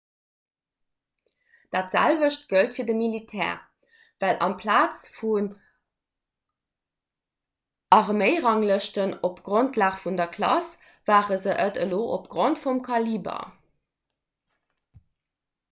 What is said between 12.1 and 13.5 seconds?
opgrond vum kaliber